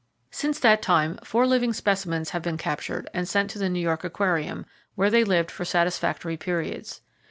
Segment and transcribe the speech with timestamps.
[0.31, 4.03] Since that time, four living specimens have been captured, and sent to the New York
[4.03, 7.01] Aquarium, where they lived for satisfactory periods.